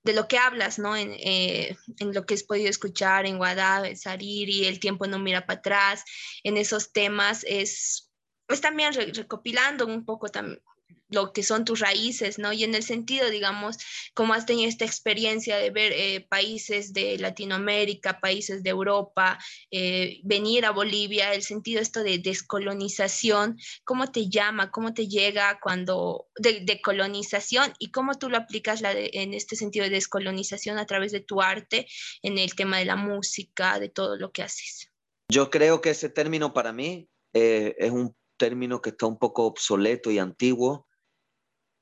de 0.03 0.13
lo 0.13 0.27
que 0.27 0.37
hablas, 0.37 0.79
¿no? 0.79 0.95
En, 0.95 1.11
eh, 1.13 1.77
en, 1.99 2.13
lo 2.13 2.25
que 2.25 2.33
has 2.33 2.43
podido 2.43 2.69
escuchar 2.69 3.25
en 3.25 3.37
Guadalajara, 3.37 3.89
en 3.89 3.97
Sariri, 3.97 4.65
El 4.65 4.79
tiempo 4.79 5.07
no 5.07 5.19
mira 5.19 5.45
para 5.45 5.59
atrás, 5.59 6.03
en 6.43 6.57
esos 6.57 6.91
temas, 6.91 7.45
es, 7.47 8.11
pues 8.47 8.61
también 8.61 8.93
recopilando 8.93 9.85
un 9.85 10.05
poco 10.05 10.29
también 10.29 10.61
lo 11.09 11.33
que 11.33 11.43
son 11.43 11.65
tus 11.65 11.79
raíces, 11.79 12.39
¿no? 12.39 12.53
Y 12.53 12.63
en 12.63 12.73
el 12.73 12.83
sentido, 12.83 13.29
digamos, 13.29 13.77
como 14.13 14.33
has 14.33 14.45
tenido 14.45 14.69
esta 14.69 14.85
experiencia 14.85 15.57
de 15.57 15.69
ver 15.69 15.91
eh, 15.93 16.25
países 16.29 16.93
de 16.93 17.17
Latinoamérica, 17.17 18.19
países 18.19 18.63
de 18.63 18.69
Europa, 18.69 19.37
eh, 19.71 20.21
venir 20.23 20.65
a 20.65 20.71
Bolivia, 20.71 21.33
el 21.33 21.43
sentido 21.43 21.81
esto 21.81 22.03
de 22.03 22.17
descolonización, 22.17 23.57
¿cómo 23.83 24.11
te 24.11 24.29
llama, 24.29 24.71
cómo 24.71 24.93
te 24.93 25.07
llega 25.07 25.59
cuando, 25.61 26.27
de, 26.37 26.81
colonización 26.81 27.73
y 27.77 27.91
cómo 27.91 28.17
tú 28.17 28.29
lo 28.29 28.37
aplicas 28.37 28.81
en 28.83 29.33
este 29.33 29.55
sentido 29.55 29.83
de 29.83 29.91
descolonización 29.91 30.77
a 30.77 30.85
través 30.85 31.11
de 31.11 31.19
tu 31.19 31.41
arte, 31.41 31.87
en 32.23 32.37
el 32.37 32.55
tema 32.55 32.79
de 32.79 32.85
la 32.85 32.95
música, 32.95 33.79
de 33.79 33.89
todo 33.89 34.15
lo 34.15 34.31
que 34.31 34.43
haces? 34.43 34.89
Yo 35.29 35.49
creo 35.49 35.81
que 35.81 35.91
ese 35.91 36.09
término 36.09 36.53
para 36.53 36.73
mí 36.73 37.09
eh, 37.33 37.75
es 37.77 37.91
un 37.91 38.15
término 38.41 38.81
que 38.81 38.89
está 38.89 39.05
un 39.05 39.19
poco 39.19 39.45
obsoleto 39.45 40.09
y 40.09 40.17
antiguo 40.17 40.87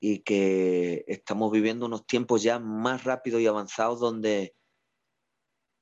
y 0.02 0.24
que 0.24 1.06
estamos 1.08 1.54
viviendo 1.54 1.86
unos 1.86 2.06
tiempos 2.06 2.43
ya 2.43 2.60
más 2.60 3.06
rápidos 3.06 3.39
y 3.39 3.48
avanzados 3.48 4.02
donde 4.02 4.58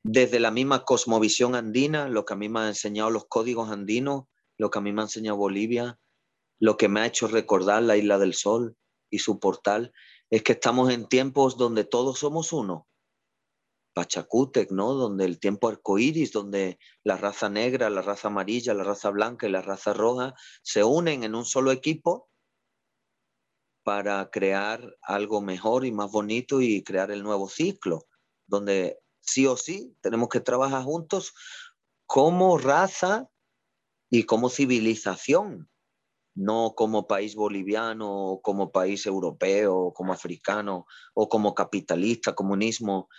desde 0.04 0.40
la 0.40 0.52
misma 0.52 0.86
cosmovisión 0.86 1.56
andina, 1.56 2.10
lo 2.10 2.26
que 2.26 2.34
a 2.34 2.38
mí 2.38 2.48
me 2.48 2.60
han 2.60 2.68
enseñado 2.68 3.10
los 3.10 3.26
códigos 3.26 3.72
andinos, 3.72 4.26
lo 4.60 4.70
que 4.70 4.78
a 4.78 4.82
mí 4.84 4.94
me 4.94 5.02
ha 5.02 5.06
enseñado 5.06 5.38
Bolivia, 5.38 6.00
lo 6.60 6.78
que 6.78 6.90
me 6.90 7.00
ha 7.00 7.08
hecho 7.08 7.28
recordar 7.28 7.82
la 7.82 7.98
Isla 7.98 8.20
del 8.20 8.36
Sol 8.36 8.78
y 9.10 9.18
su 9.18 9.40
portal, 9.40 9.92
es 10.30 10.44
que 10.44 10.52
estamos 10.52 10.92
en 10.92 11.08
tiempos 11.08 11.58
donde 11.58 11.86
todos 11.86 12.20
somos 12.20 12.54
uno. 12.54 12.88
Pachacútec, 13.98 14.70
¿no? 14.70 14.94
Donde 14.94 15.26
el 15.26 15.40
tiempo 15.40 15.68
arcoíris, 15.68 16.32
donde 16.32 16.78
la 17.04 17.18
raza 17.18 17.50
negra, 17.50 17.90
la 17.90 18.04
raza 18.04 18.28
amarilla, 18.28 18.76
la 18.76 18.84
raza 18.84 19.10
blanca 19.10 19.48
y 19.48 19.50
la 19.50 19.64
raza 19.64 19.92
roja 19.92 20.36
se 20.62 20.84
unen 20.84 21.24
en 21.24 21.34
un 21.34 21.46
solo 21.46 21.72
equipo 21.72 22.30
para 23.82 24.30
crear 24.30 24.96
algo 25.02 25.42
mejor 25.42 25.84
y 25.84 25.92
más 25.92 26.12
bonito 26.12 26.62
y 26.62 26.84
crear 26.84 27.10
el 27.10 27.24
nuevo 27.24 27.50
ciclo, 27.50 28.06
donde 28.46 29.00
sí 29.20 29.48
o 29.48 29.58
sí 29.58 29.96
tenemos 30.02 30.30
que 30.30 30.42
trabajar 30.42 30.84
juntos 30.84 31.34
como 32.06 32.60
raza 32.60 33.28
y 34.12 34.26
como 34.26 34.50
civilización, 34.50 35.72
no 36.36 36.76
como 36.76 37.08
país 37.08 37.34
boliviano, 37.34 38.42
como 38.44 38.72
país 38.72 39.08
europeo, 39.08 39.92
como 39.92 40.14
africano 40.14 40.86
o 41.16 41.28
como 41.28 41.56
capitalista, 41.56 42.36
comunismo. 42.36 43.10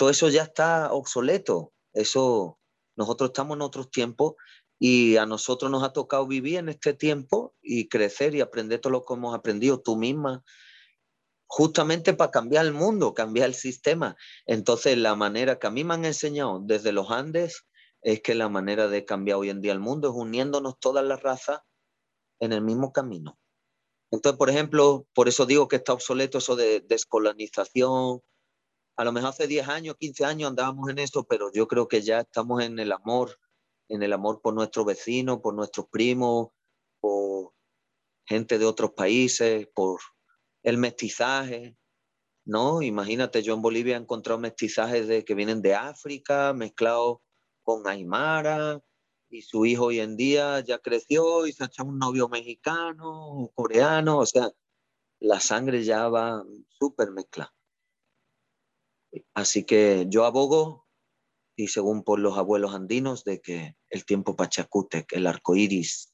Todo 0.00 0.08
eso 0.08 0.30
ya 0.30 0.44
está 0.44 0.94
obsoleto. 0.94 1.74
Eso, 1.92 2.58
nosotros 2.96 3.28
estamos 3.28 3.56
en 3.56 3.60
otros 3.60 3.90
tiempos 3.90 4.32
y 4.78 5.18
a 5.18 5.26
nosotros 5.26 5.70
nos 5.70 5.82
ha 5.82 5.92
tocado 5.92 6.26
vivir 6.26 6.56
en 6.56 6.70
este 6.70 6.94
tiempo 6.94 7.54
y 7.60 7.86
crecer 7.90 8.34
y 8.34 8.40
aprender 8.40 8.80
todo 8.80 8.94
lo 8.94 9.04
que 9.04 9.12
hemos 9.12 9.34
aprendido 9.34 9.78
tú 9.82 9.96
misma, 9.96 10.42
justamente 11.46 12.14
para 12.14 12.30
cambiar 12.30 12.64
el 12.64 12.72
mundo, 12.72 13.12
cambiar 13.12 13.48
el 13.48 13.54
sistema. 13.54 14.16
Entonces, 14.46 14.96
la 14.96 15.16
manera 15.16 15.58
que 15.58 15.66
a 15.66 15.70
mí 15.70 15.84
me 15.84 15.92
han 15.92 16.06
enseñado 16.06 16.62
desde 16.64 16.92
los 16.92 17.10
Andes 17.10 17.66
es 18.00 18.22
que 18.22 18.34
la 18.34 18.48
manera 18.48 18.88
de 18.88 19.04
cambiar 19.04 19.36
hoy 19.36 19.50
en 19.50 19.60
día 19.60 19.72
el 19.72 19.80
mundo 19.80 20.08
es 20.08 20.14
uniéndonos 20.16 20.80
todas 20.80 21.04
las 21.04 21.22
razas 21.22 21.60
en 22.38 22.54
el 22.54 22.62
mismo 22.62 22.94
camino. 22.94 23.38
Entonces, 24.10 24.38
por 24.38 24.48
ejemplo, 24.48 25.06
por 25.12 25.28
eso 25.28 25.44
digo 25.44 25.68
que 25.68 25.76
está 25.76 25.92
obsoleto 25.92 26.38
eso 26.38 26.56
de 26.56 26.80
descolonización. 26.80 28.22
A 29.00 29.04
lo 29.04 29.12
mejor 29.12 29.30
hace 29.30 29.46
10 29.46 29.66
años, 29.66 29.96
15 29.98 30.26
años 30.26 30.50
andábamos 30.50 30.90
en 30.90 30.98
eso, 30.98 31.24
pero 31.24 31.50
yo 31.50 31.66
creo 31.66 31.88
que 31.88 32.02
ya 32.02 32.20
estamos 32.20 32.62
en 32.62 32.78
el 32.78 32.92
amor 32.92 33.38
en 33.88 34.02
el 34.02 34.12
amor 34.12 34.42
por 34.42 34.52
nuestros 34.52 34.84
vecinos, 34.84 35.40
por 35.40 35.54
nuestros 35.54 35.86
primos, 35.88 36.48
por 37.00 37.54
gente 38.26 38.58
de 38.58 38.66
otros 38.66 38.90
países, 38.92 39.66
por 39.74 40.00
el 40.62 40.76
mestizaje, 40.76 41.78
¿no? 42.44 42.82
Imagínate, 42.82 43.42
yo 43.42 43.54
en 43.54 43.62
Bolivia 43.62 43.96
he 43.96 43.98
encontrado 43.98 44.38
mestizajes 44.38 45.08
de, 45.08 45.24
que 45.24 45.34
vienen 45.34 45.62
de 45.62 45.74
África, 45.74 46.52
mezclados 46.52 47.20
con 47.62 47.88
Aymara, 47.88 48.82
y 49.30 49.40
su 49.40 49.64
hijo 49.64 49.86
hoy 49.86 50.00
en 50.00 50.18
día 50.18 50.60
ya 50.60 50.78
creció 50.78 51.46
y 51.46 51.54
se 51.54 51.64
ha 51.64 51.68
hecho 51.68 51.84
un 51.84 51.98
novio 51.98 52.28
mexicano, 52.28 53.50
coreano, 53.54 54.18
o 54.18 54.26
sea, 54.26 54.50
la 55.20 55.40
sangre 55.40 55.84
ya 55.84 56.06
va 56.08 56.44
súper 56.68 57.12
mezclada. 57.12 57.54
Así 59.34 59.64
que 59.64 60.06
yo 60.08 60.24
abogo 60.24 60.86
y 61.56 61.68
según 61.68 62.04
por 62.04 62.18
los 62.18 62.38
abuelos 62.38 62.74
andinos, 62.74 63.24
de 63.24 63.40
que 63.40 63.76
el 63.90 64.04
tiempo 64.04 64.36
Pachacútec, 64.36 65.12
el 65.12 65.26
arco 65.26 65.56
iris. 65.56 66.12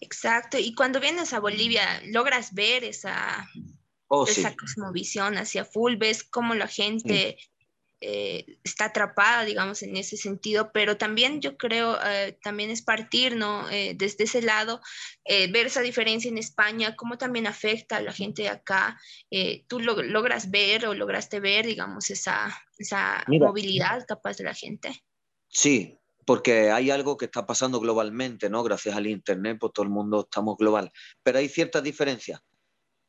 Exacto, 0.00 0.58
y 0.58 0.74
cuando 0.74 1.00
vienes 1.00 1.32
a 1.32 1.40
Bolivia, 1.40 2.00
logras 2.04 2.54
ver 2.54 2.84
esa, 2.84 3.48
oh, 4.08 4.26
esa 4.26 4.54
cosmovisión 4.54 5.36
hacia 5.36 5.64
full, 5.64 5.96
ves 5.96 6.22
cómo 6.22 6.54
la 6.54 6.68
gente 6.68 7.38
eh, 8.00 8.58
está 8.62 8.86
atrapada, 8.86 9.44
digamos, 9.44 9.82
en 9.82 9.96
ese 9.96 10.16
sentido, 10.16 10.70
pero 10.72 10.98
también 10.98 11.40
yo 11.40 11.56
creo, 11.56 11.98
eh, 12.04 12.38
también 12.42 12.70
es 12.70 12.82
partir, 12.82 13.36
¿no? 13.36 13.68
Eh, 13.70 13.94
desde 13.96 14.24
ese 14.24 14.42
lado, 14.42 14.80
ver 15.24 15.66
esa 15.66 15.80
diferencia 15.80 16.28
en 16.28 16.38
España, 16.38 16.94
cómo 16.94 17.18
también 17.18 17.46
afecta 17.46 17.96
a 17.96 18.02
la 18.02 18.12
gente 18.12 18.42
de 18.42 18.48
acá. 18.50 19.00
¿Tú 19.66 19.80
lo, 19.80 20.02
logras 20.02 20.50
ver 20.50 20.86
o 20.86 20.94
lograste 20.94 21.40
ver, 21.40 21.66
digamos, 21.66 22.10
esa, 22.10 22.56
esa 22.78 23.24
movilidad 23.26 24.04
capaz 24.06 24.36
de 24.36 24.44
la 24.44 24.54
gente? 24.54 25.02
Sí, 25.48 25.98
porque 26.26 26.70
hay 26.70 26.90
algo 26.90 27.16
que 27.16 27.24
está 27.24 27.46
pasando 27.46 27.80
globalmente, 27.80 28.50
¿no? 28.50 28.62
Gracias 28.62 28.94
al 28.94 29.06
Internet, 29.06 29.58
pues 29.58 29.72
todo 29.72 29.84
el 29.84 29.90
mundo 29.90 30.20
estamos 30.20 30.56
global, 30.56 30.92
pero 31.22 31.38
hay 31.38 31.48
ciertas 31.48 31.82
diferencias. 31.82 32.40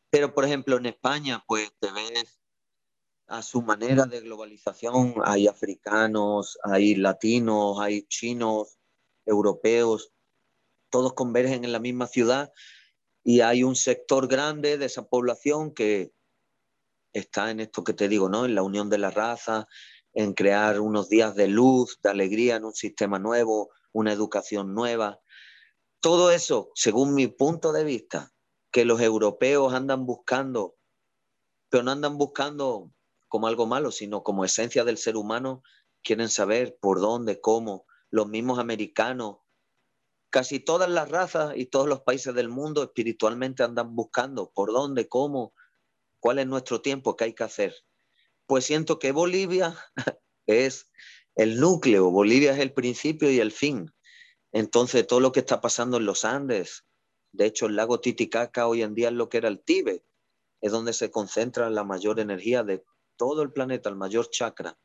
Pero, 0.10 0.34
por 0.34 0.46
ejemplo, 0.46 0.78
en 0.78 0.86
España, 0.86 1.44
pues 1.46 1.70
te 1.80 1.92
ves 1.92 2.37
a 3.28 3.42
su 3.42 3.62
manera 3.62 4.06
de 4.06 4.22
globalización. 4.22 5.16
Hay 5.24 5.48
africanos, 5.48 6.58
hay 6.64 6.96
latinos, 6.96 7.80
hay 7.80 8.04
chinos, 8.04 8.78
europeos, 9.26 10.14
todos 10.90 11.14
convergen 11.14 11.66
en 11.66 11.74
la 11.74 11.80
misma 11.80 12.08
ciudad 12.08 12.52
y 13.24 13.42
hay 13.42 13.64
un 13.64 13.76
sector 13.76 14.28
grande 14.28 14.78
de 14.78 14.86
esa 14.86 15.08
población 15.08 15.74
que 15.74 16.14
está 17.12 17.52
en 17.52 17.60
esto 17.60 17.84
que 17.84 17.94
te 17.94 18.08
digo, 18.08 18.30
¿no? 18.30 18.46
En 18.46 18.56
la 18.56 18.64
unión 18.64 18.90
de 18.90 18.98
la 18.98 19.12
raza, 19.12 19.68
en 20.14 20.34
crear 20.34 20.80
unos 20.80 21.10
días 21.10 21.36
de 21.36 21.48
luz, 21.48 22.00
de 22.02 22.10
alegría 22.10 22.56
en 22.56 22.64
un 22.66 22.74
sistema 22.74 23.20
nuevo, 23.20 23.72
una 23.92 24.14
educación 24.14 24.74
nueva. 24.74 25.20
Todo 26.00 26.32
eso, 26.32 26.72
según 26.74 27.14
mi 27.14 27.28
punto 27.28 27.74
de 27.74 27.84
vista, 27.84 28.32
que 28.72 28.86
los 28.86 29.02
europeos 29.02 29.74
andan 29.74 30.06
buscando, 30.06 30.76
pero 31.70 31.84
no 31.84 31.92
andan 31.92 32.18
buscando 32.18 32.92
como 33.28 33.48
algo 33.48 33.66
malo, 33.66 33.92
sino 33.92 34.24
como 34.24 34.46
esencia 34.46 34.84
del 34.84 34.98
ser 34.98 35.18
humano, 35.18 35.64
quieren 36.04 36.30
saber 36.30 36.78
por 36.80 37.00
dónde, 37.00 37.42
cómo. 37.42 37.86
Los 38.10 38.28
mismos 38.28 38.60
americanos, 38.60 39.38
casi 40.30 40.60
todas 40.60 40.90
las 40.90 41.10
razas 41.10 41.54
y 41.58 41.66
todos 41.66 41.88
los 41.88 42.02
países 42.02 42.34
del 42.34 42.50
mundo 42.50 42.84
espiritualmente 42.84 43.64
andan 43.64 43.96
buscando 43.96 44.52
por 44.54 44.72
dónde, 44.72 45.10
cómo, 45.10 45.54
cuál 46.20 46.40
es 46.40 46.48
nuestro 46.48 46.82
tiempo, 46.82 47.16
qué 47.16 47.26
hay 47.26 47.34
que 47.34 47.44
hacer. 47.44 47.76
Pues 48.46 48.66
siento 48.66 49.00
que 49.00 49.12
Bolivia 49.12 49.76
es 50.48 50.90
el 51.36 51.60
núcleo, 51.60 52.10
Bolivia 52.10 52.54
es 52.54 52.60
el 52.60 52.74
principio 52.74 53.30
y 53.30 53.40
el 53.40 53.52
fin. 53.52 53.94
Entonces, 54.52 55.06
todo 55.06 55.20
lo 55.20 55.32
que 55.32 55.42
está 55.42 55.60
pasando 55.62 55.98
en 55.98 56.06
los 56.06 56.26
Andes, 56.26 56.86
de 57.34 57.46
hecho, 57.46 57.66
el 57.66 57.76
lago 57.76 58.00
Titicaca 58.00 58.68
hoy 58.68 58.82
en 58.82 58.96
día 58.96 59.10
es 59.10 59.14
lo 59.14 59.30
que 59.30 59.38
era 59.38 59.50
el 59.50 59.62
Tíbet, 59.62 60.04
es 60.62 60.72
donde 60.72 60.94
se 60.94 61.12
concentra 61.12 61.70
la 61.70 61.84
mayor 61.84 62.20
energía 62.20 62.64
de 62.64 62.84
todo 63.18 63.42
el 63.42 63.52
planeta, 63.52 63.90
el 63.90 63.96
mayor 63.96 64.30
chakra. 64.30 64.78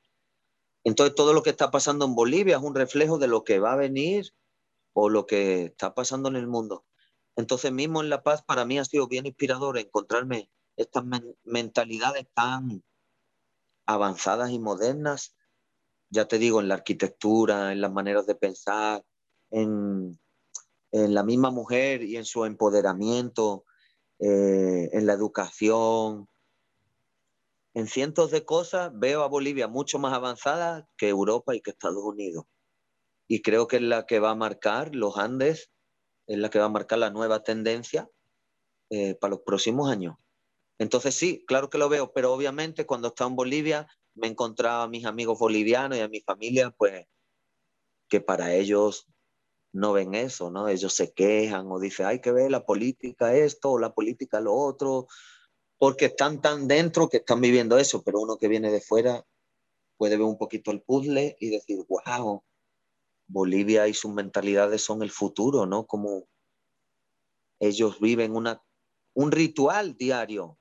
Entonces 0.85 1.15
todo 1.15 1.33
lo 1.33 1.43
que 1.43 1.51
está 1.51 1.71
pasando 1.71 2.05
en 2.05 2.15
Bolivia 2.15 2.57
es 2.57 2.63
un 2.63 2.75
reflejo 2.75 3.19
de 3.19 3.29
lo 3.29 3.45
que 3.45 3.61
va 3.61 3.75
a 3.75 3.77
venir 3.77 4.33
o 4.95 5.09
lo 5.09 5.27
que 5.27 5.67
está 5.67 5.95
pasando 5.95 6.29
en 6.29 6.37
el 6.37 6.47
mundo. 6.47 6.85
Entonces 7.37 7.73
mismo 7.73 8.03
en 8.03 8.11
La 8.11 8.23
Paz 8.23 8.43
para 8.43 8.65
mí 8.65 8.79
ha 8.79 8.85
sido 8.85 9.07
bien 9.07 9.27
inspirador 9.27 9.79
encontrarme 9.79 10.51
estas 10.77 11.05
mentalidades 11.45 12.27
tan 12.35 12.83
avanzadas 13.87 14.51
y 14.51 14.59
modernas, 14.59 15.35
ya 16.11 16.27
te 16.27 16.39
digo, 16.39 16.61
en 16.61 16.69
la 16.69 16.75
arquitectura, 16.75 17.73
en 17.73 17.81
las 17.81 17.93
maneras 17.93 18.27
de 18.27 18.35
pensar, 18.35 19.05
en, 19.51 20.19
la 20.91 21.23
misma 21.23 21.51
mujer 21.51 22.03
y 22.03 22.17
en 22.17 22.27
su 22.27 22.45
empoderamiento, 22.45 23.65
eh, 24.19 24.91
en 24.93 25.07
la 25.07 25.15
educación, 25.15 26.29
en 27.75 27.87
cientos 27.87 28.31
de 28.31 28.45
cosas 28.45 28.91
veo 28.95 29.23
a 29.23 29.29
Bolivia 29.29 29.69
mucho 29.69 29.99
más 29.99 30.13
avanzada 30.13 30.89
que 30.97 31.09
Europa 31.09 31.55
y 31.55 31.61
que 31.61 31.71
Estados 31.71 32.03
Unidos. 32.03 32.45
y 33.29 33.41
creo 33.41 33.67
que 33.67 33.77
es 33.77 33.83
la 33.83 34.05
que 34.05 34.21
va 34.21 34.31
a 34.31 34.35
marcar 34.35 34.95
los 34.95 35.17
Andes, 35.17 35.71
es 36.27 36.39
la 36.39 36.51
que 36.51 36.59
va 36.59 36.67
a 36.67 36.69
marcar 36.69 36.99
la 36.99 37.11
nueva 37.11 37.43
tendencia 37.43 38.11
eh, 38.91 39.15
para 39.15 39.33
los 39.33 39.41
próximos 39.41 39.91
años. 39.91 40.17
Entonces 40.79 41.15
sí, 41.15 41.45
claro 41.47 41.71
que 41.71 41.79
lo 41.79 41.89
veo, 41.89 42.13
pero 42.13 42.33
obviamente 42.33 42.85
cuando 42.85 43.09
estaba 43.09 43.31
en 43.31 43.37
Bolivia 43.37 43.87
me 44.15 44.27
encontraba 44.27 44.83
a 44.83 44.89
mis 44.89 45.07
amigos 45.07 45.39
bolivianos 45.39 45.97
y 45.97 46.03
a 46.03 46.09
mi 46.09 46.21
familia, 46.21 46.71
pues 46.77 47.07
que 48.09 48.21
para 48.21 48.55
ellos 48.55 49.07
no 49.73 49.95
ven 49.95 50.15
eso, 50.15 50.51
¿no? 50.51 50.69
Ellos 50.69 50.93
se 50.93 51.15
quejan 51.15 51.67
o 51.71 51.81
dicen, 51.81 52.07
hay 52.07 52.21
que 52.21 52.33
ver 52.33 52.51
la 52.51 52.67
política 52.67 53.35
esto 53.35 53.71
o 53.71 53.79
la 53.79 53.95
política 53.95 54.41
lo 54.41 54.53
otro, 54.55 55.07
porque 55.83 56.05
están 56.05 56.41
tan 56.41 56.69
dentro 56.69 57.09
que 57.09 57.17
están 57.17 57.41
viviendo 57.41 57.77
eso, 57.77 58.05
pero 58.05 58.21
uno 58.21 58.39
que 58.39 58.47
viene 58.47 58.71
de 58.71 58.81
fuera 58.81 59.27
puede 59.97 60.17
ver 60.17 60.27
un 60.27 60.39
poquito 60.39 60.71
el 60.71 60.81
puzzle 60.81 61.37
y 61.41 61.51
decir, 61.51 61.85
wow, 61.89 62.45
Bolivia 63.27 63.89
y 63.89 63.93
sus 63.93 64.13
mentalidades 64.13 64.85
son 64.85 65.03
el 65.03 65.11
futuro, 65.11 65.67
¿no? 65.67 65.85
Como 65.85 66.29
ellos 67.59 67.99
viven 67.99 68.37
una, 68.37 68.63
un 69.13 69.33
ritual 69.33 69.97
diario. 69.97 70.57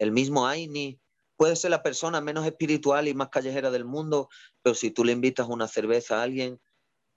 El 0.00 0.10
mismo 0.10 0.44
Aini 0.44 1.00
puede 1.36 1.54
ser 1.54 1.70
la 1.70 1.84
persona 1.84 2.20
menos 2.20 2.44
espiritual 2.44 3.06
y 3.06 3.14
más 3.14 3.28
callejera 3.28 3.70
del 3.70 3.84
mundo, 3.84 4.28
pero 4.60 4.74
si 4.74 4.90
tú 4.90 5.04
le 5.04 5.12
invitas 5.12 5.46
una 5.48 5.68
cerveza 5.68 6.18
a 6.18 6.24
alguien, 6.24 6.60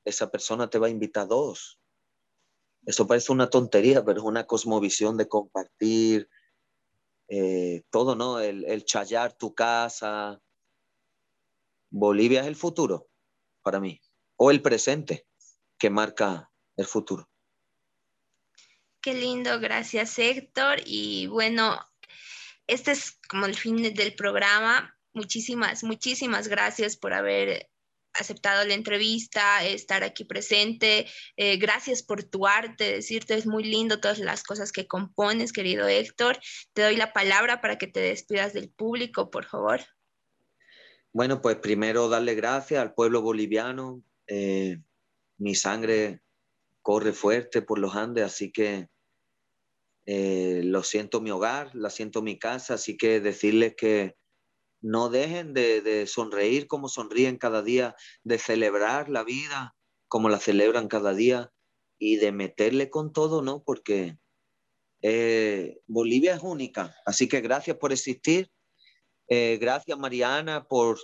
esa 0.03 0.29
persona 0.29 0.69
te 0.69 0.77
va 0.77 0.85
a 0.85 0.91
invitar 0.91 1.27
dos. 1.27 1.79
Eso 2.85 3.07
parece 3.07 3.31
una 3.31 3.49
tontería, 3.49 4.05
pero 4.05 4.19
es 4.19 4.25
una 4.25 4.45
cosmovisión 4.45 5.17
de 5.17 5.27
compartir 5.27 6.29
eh, 7.27 7.83
todo, 7.89 8.15
¿no? 8.15 8.39
El, 8.39 8.65
el 8.65 8.85
chayar 8.85 9.33
tu 9.33 9.53
casa. 9.53 10.41
Bolivia 11.89 12.41
es 12.41 12.47
el 12.47 12.55
futuro 12.55 13.07
para 13.61 13.79
mí, 13.79 14.01
o 14.35 14.51
el 14.51 14.61
presente 14.61 15.25
que 15.77 15.89
marca 15.89 16.51
el 16.75 16.85
futuro. 16.85 17.29
Qué 19.01 19.13
lindo, 19.13 19.59
gracias 19.59 20.17
Héctor. 20.19 20.81
Y 20.85 21.27
bueno, 21.27 21.79
este 22.67 22.91
es 22.91 23.19
como 23.29 23.45
el 23.45 23.55
fin 23.55 23.93
del 23.93 24.15
programa. 24.15 24.97
Muchísimas, 25.13 25.83
muchísimas 25.83 26.47
gracias 26.47 26.97
por 26.97 27.13
haber 27.13 27.69
aceptado 28.19 28.65
la 28.65 28.73
entrevista, 28.73 29.63
estar 29.63 30.04
aquí 30.04 30.25
presente. 30.25 31.08
Eh, 31.38 31.58
gracias 31.58 32.04
por 32.04 32.23
tu 32.23 32.47
arte, 32.47 32.95
decirte 32.95 33.36
es 33.36 33.45
muy 33.45 33.63
lindo 33.63 33.99
todas 33.99 34.19
las 34.19 34.43
cosas 34.43 34.71
que 34.71 34.88
compones, 34.88 35.54
querido 35.54 35.88
Héctor. 35.88 36.39
Te 36.73 36.82
doy 36.82 36.95
la 36.95 37.13
palabra 37.13 37.62
para 37.62 37.78
que 37.78 37.88
te 37.88 37.99
despidas 37.99 38.54
del 38.54 38.69
público, 38.69 39.30
por 39.30 39.45
favor. 39.45 39.82
Bueno, 41.13 41.41
pues 41.41 41.58
primero 41.58 42.10
darle 42.10 42.36
gracias 42.36 42.82
al 42.82 42.93
pueblo 42.93 43.21
boliviano. 43.21 44.04
Eh, 44.28 44.80
mi 45.38 45.56
sangre 45.56 46.21
corre 46.82 47.13
fuerte 47.13 47.62
por 47.62 47.80
los 47.80 47.95
Andes, 47.95 48.25
así 48.25 48.51
que 48.51 48.89
eh, 50.06 50.62
lo 50.63 50.84
siento 50.84 51.21
mi 51.21 51.32
hogar, 51.32 51.73
la 51.73 51.89
siento 51.89 52.21
mi 52.21 52.38
casa, 52.38 52.75
así 52.75 52.97
que 52.97 53.19
decirles 53.19 53.75
que 53.75 54.15
no 54.86 55.10
dejen 55.10 55.56
de, 55.56 56.06
sonreír 56.06 56.67
como 56.67 56.89
sonríen 56.89 57.38
cada 57.38 57.63
día, 57.63 57.95
de 58.24 58.38
celebrar 58.38 59.10
la 59.10 59.24
vida 59.24 59.76
como 60.08 60.30
la 60.30 60.39
celebran 60.39 60.88
cada 60.88 61.15
día 61.15 61.52
y 61.98 62.17
de 62.17 62.32
meterle 62.32 62.91
con 62.91 63.12
todo, 63.12 63.41
¿no? 63.41 63.63
Porque 63.63 64.19
eh, 65.02 65.80
Bolivia 65.88 66.36
es 66.36 66.43
única, 66.43 66.95
así 67.08 67.28
que 67.28 67.41
gracias 67.41 67.78
por 67.78 67.91
existir, 67.91 68.52
eh, 69.28 69.58
gracias 69.60 69.98
Mariana 69.98 70.67
por, 70.67 71.00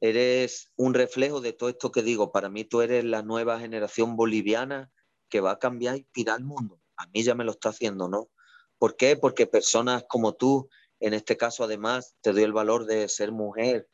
eres 0.00 0.72
un 0.74 0.92
reflejo 0.92 1.40
de 1.40 1.52
todo 1.52 1.68
esto 1.68 1.92
que 1.92 2.02
digo, 2.02 2.32
para 2.32 2.48
mí 2.48 2.64
tú 2.64 2.80
eres 2.80 3.04
la 3.04 3.22
nueva 3.22 3.60
generación 3.60 4.16
boliviana 4.16 4.90
que 5.28 5.40
va 5.40 5.52
a 5.52 5.58
cambiar 5.60 5.98
y 5.98 6.06
tirar 6.12 6.40
el 6.40 6.46
mundo, 6.46 6.80
a 6.96 7.06
mí 7.06 7.22
ya 7.22 7.36
me 7.36 7.44
lo 7.44 7.52
está 7.52 7.68
haciendo, 7.68 8.08
¿no? 8.08 8.28
¿Por 8.76 8.96
qué? 8.96 9.16
Porque 9.16 9.46
personas 9.46 10.04
como 10.08 10.34
tú 10.34 10.68
en 11.02 11.14
este 11.14 11.36
caso, 11.36 11.64
además, 11.64 12.14
te 12.20 12.32
doy 12.32 12.44
el 12.44 12.52
valor 12.52 12.86
de 12.86 13.08
ser 13.08 13.32
mujer, 13.32 13.88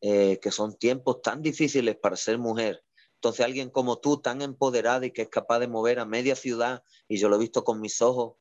eh, 0.00 0.38
que 0.40 0.52
son 0.52 0.78
tiempos 0.78 1.20
tan 1.20 1.42
difíciles 1.42 1.96
para 1.96 2.14
ser 2.14 2.38
mujer. 2.38 2.84
Entonces, 3.14 3.44
alguien 3.44 3.70
como 3.70 3.98
tú, 3.98 4.20
tan 4.20 4.40
empoderada 4.40 5.04
y 5.04 5.10
que 5.10 5.22
es 5.22 5.28
capaz 5.28 5.58
de 5.58 5.66
mover 5.66 5.98
a 5.98 6.04
media 6.04 6.36
ciudad, 6.36 6.84
y 7.08 7.18
yo 7.18 7.28
lo 7.28 7.34
he 7.34 7.40
visto 7.40 7.64
con 7.64 7.80
mis 7.80 8.00
ojos, 8.00 8.36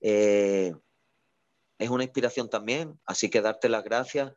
eh, 0.00 0.74
es 1.78 1.88
una 1.88 2.02
inspiración 2.02 2.50
también. 2.50 3.00
Así 3.06 3.30
que 3.30 3.40
darte 3.40 3.68
las 3.68 3.84
gracias, 3.84 4.32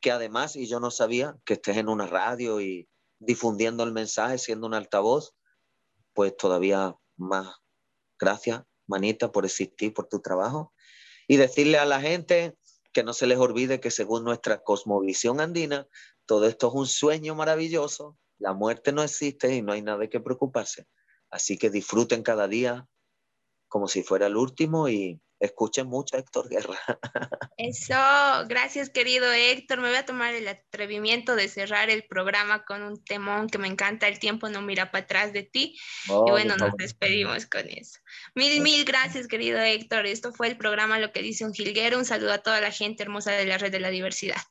que 0.00 0.10
además, 0.10 0.56
y 0.56 0.66
yo 0.66 0.80
no 0.80 0.90
sabía 0.90 1.36
que 1.44 1.54
estés 1.54 1.76
en 1.76 1.90
una 1.90 2.06
radio 2.06 2.62
y 2.62 2.88
difundiendo 3.18 3.84
el 3.84 3.92
mensaje, 3.92 4.38
siendo 4.38 4.66
un 4.66 4.72
altavoz, 4.72 5.34
pues 6.14 6.34
todavía 6.34 6.96
más 7.18 7.56
gracias, 8.18 8.62
manita, 8.86 9.30
por 9.30 9.44
existir, 9.44 9.92
por 9.92 10.08
tu 10.08 10.20
trabajo 10.20 10.73
y 11.26 11.36
decirle 11.36 11.78
a 11.78 11.84
la 11.84 12.00
gente 12.00 12.56
que 12.92 13.02
no 13.02 13.12
se 13.12 13.26
les 13.26 13.38
olvide 13.38 13.80
que 13.80 13.90
según 13.90 14.24
nuestra 14.24 14.62
cosmovisión 14.62 15.40
andina, 15.40 15.86
todo 16.26 16.46
esto 16.46 16.68
es 16.68 16.74
un 16.74 16.86
sueño 16.86 17.34
maravilloso, 17.34 18.16
la 18.38 18.52
muerte 18.52 18.92
no 18.92 19.02
existe 19.02 19.54
y 19.54 19.62
no 19.62 19.72
hay 19.72 19.82
nada 19.82 19.98
de 19.98 20.08
qué 20.08 20.20
preocuparse. 20.20 20.86
Así 21.30 21.58
que 21.58 21.70
disfruten 21.70 22.22
cada 22.22 22.48
día 22.48 22.86
como 23.68 23.88
si 23.88 24.02
fuera 24.02 24.28
el 24.28 24.36
último 24.36 24.88
y 24.88 25.20
escuchen 25.46 25.86
mucho 25.86 26.16
a 26.16 26.20
Héctor 26.20 26.48
Guerra. 26.48 26.78
Eso, 27.56 27.94
gracias 28.48 28.90
querido 28.90 29.32
Héctor. 29.32 29.80
Me 29.80 29.88
voy 29.88 29.96
a 29.96 30.04
tomar 30.04 30.34
el 30.34 30.48
atrevimiento 30.48 31.36
de 31.36 31.48
cerrar 31.48 31.90
el 31.90 32.04
programa 32.04 32.64
con 32.64 32.82
un 32.82 33.02
temón 33.02 33.48
que 33.48 33.58
me 33.58 33.68
encanta, 33.68 34.08
El 34.08 34.18
tiempo 34.18 34.48
no 34.48 34.62
mira 34.62 34.90
para 34.90 35.04
atrás 35.04 35.32
de 35.32 35.42
ti. 35.42 35.78
y 36.06 36.30
bueno, 36.30 36.56
nos 36.56 36.72
despedimos 36.76 37.46
con 37.46 37.68
eso. 37.68 37.98
Mil, 38.34 38.60
mil 38.60 38.84
gracias 38.84 39.26
querido 39.26 39.60
Héctor. 39.60 40.06
Esto 40.06 40.32
fue 40.32 40.48
el 40.48 40.56
programa 40.56 40.98
Lo 40.98 41.12
que 41.12 41.22
dice 41.22 41.44
un 41.44 41.52
jilguero. 41.52 41.98
Un 41.98 42.04
saludo 42.04 42.32
a 42.32 42.38
toda 42.38 42.60
la 42.60 42.70
gente 42.70 43.02
hermosa 43.02 43.32
de 43.32 43.46
la 43.46 43.58
red 43.58 43.72
de 43.72 43.80
la 43.80 43.90
diversidad. 43.90 44.42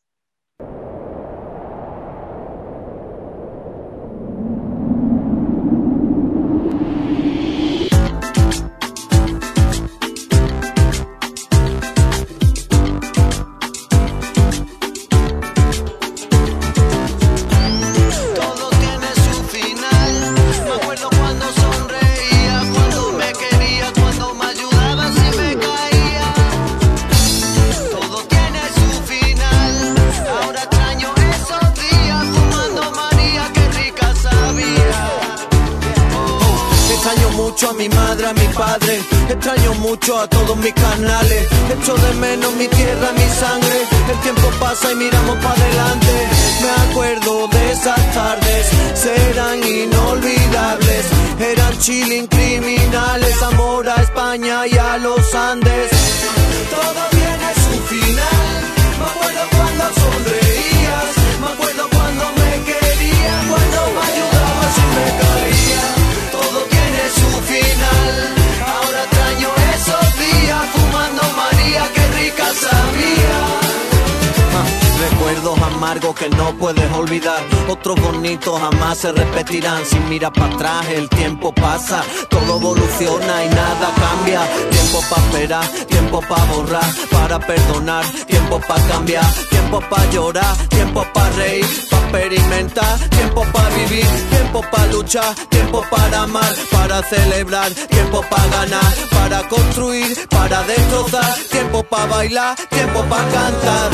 Amargos 75.84 76.16
que 76.16 76.30
no 76.30 76.58
puedes 76.58 76.92
olvidar. 76.94 77.42
Otros 77.68 78.00
bonitos 78.00 78.60
jamás 78.60 79.00
se 79.00 79.12
repetirán. 79.12 79.86
Si 79.86 80.00
miras 80.10 80.32
para 80.32 80.54
atrás, 80.56 80.86
el 80.90 81.10
tiempo 81.10 81.54
pasa. 81.54 82.04
Todo 82.30 82.58
evoluciona 82.58 83.44
y 83.44 83.50
nada 83.50 83.92
cambia. 84.04 84.42
Tiempo 84.70 85.04
para 85.10 85.22
esperar, 85.24 85.68
tiempo 85.88 86.22
para 86.22 86.46
borrar, 86.46 86.90
para 87.12 87.40
perdonar, 87.40 88.06
tiempo 88.28 88.60
para 88.68 88.88
cambiar, 88.88 89.26
tiempo 89.50 89.82
para 89.90 90.10
llorar, 90.12 90.56
tiempo 90.70 91.06
para 91.14 91.30
reír, 91.32 91.66
para 91.90 92.04
experimentar, 92.04 93.00
tiempo 93.10 93.46
para 93.52 93.70
vivir, 93.76 94.08
tiempo 94.30 94.62
para 94.72 94.88
luchar, 94.88 95.36
tiempo 95.50 95.84
para 95.90 96.22
amar, 96.22 96.54
para 96.72 97.04
celebrar, 97.04 97.72
tiempo 97.72 98.24
para 98.30 98.48
ganar, 98.48 98.94
para 99.12 99.48
construir, 99.50 100.28
para 100.30 100.64
destrozar, 100.64 101.34
tiempo 101.52 101.84
para 101.84 102.06
bailar, 102.06 102.56
tiempo 102.70 103.04
para 103.10 103.24
cantar 103.30 103.92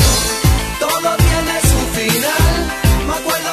todo 0.80 1.16
final, 2.00 3.06
me 3.06 3.12
acuerdo 3.12 3.49